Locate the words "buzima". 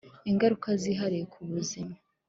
1.51-1.93